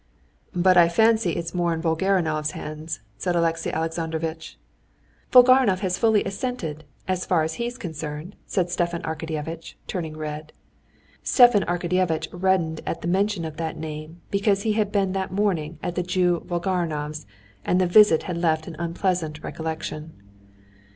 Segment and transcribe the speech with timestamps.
[0.55, 4.57] "But I fancy it's more in Volgarinov's hands," said Alexey Alexandrovitch.
[5.31, 10.53] "Volgarinov has fully assented, as far as he's concerned," said Stepan Arkadyevitch, turning red.
[11.21, 15.77] Stepan Arkadyevitch reddened at the mention of that name, because he had been that morning
[15.83, 17.27] at the Jew Volgarinov's,
[17.63, 20.13] and the visit had left an unpleasant recollection.